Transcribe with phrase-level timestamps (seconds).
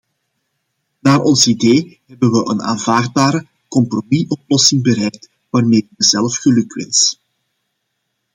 [0.99, 7.21] Naar ons idee hebben we een aanvaardbare compromisoplossing bereikt, waarmee ik mezelf gelukwens.